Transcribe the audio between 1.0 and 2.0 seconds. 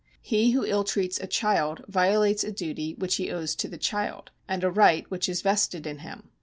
a child